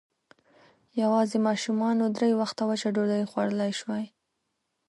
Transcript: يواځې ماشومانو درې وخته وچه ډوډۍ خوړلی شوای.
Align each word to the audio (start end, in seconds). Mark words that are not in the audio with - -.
يواځې 1.01 1.37
ماشومانو 1.47 2.03
درې 2.15 2.29
وخته 2.39 2.63
وچه 2.69 2.89
ډوډۍ 2.95 3.21
خوړلی 3.31 3.71
شوای. 3.79 4.05